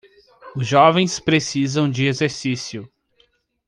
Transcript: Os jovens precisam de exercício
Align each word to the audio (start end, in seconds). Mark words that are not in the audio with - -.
Os 0.55 0.65
jovens 0.65 1.19
precisam 1.19 1.87
de 1.87 2.07
exercício 2.07 2.91